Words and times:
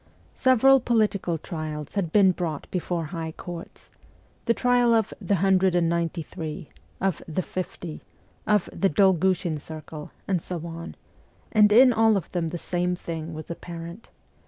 Several 0.33 0.79
political 0.79 1.37
trials 1.37 1.93
had 1.93 2.11
been 2.11 2.31
brought 2.31 2.65
before 2.71 3.05
high 3.13 3.33
courts 3.33 3.91
the 4.45 4.53
trial 4.55 4.95
of' 4.95 5.13
the 5.21 5.35
hundred 5.35 5.75
and 5.75 5.87
ninety 5.87 6.23
three,' 6.23 6.71
of' 6.99 7.21
the 7.27 7.43
fifty,' 7.43 8.01
of' 8.47 8.67
the 8.73 8.89
Dolgushin 8.89 9.59
circle,' 9.59 10.09
and 10.27 10.41
so 10.41 10.65
on 10.65 10.95
and 11.51 11.71
in 11.71 11.93
all 11.93 12.17
of 12.17 12.31
them 12.31 12.47
the 12.47 12.57
same 12.57 12.95
thing 12.95 13.35
was 13.35 13.51
apparent. 13.51 14.09